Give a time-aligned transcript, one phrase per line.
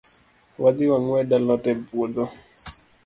[0.61, 2.25] Wadhii wangwed alot e puodho.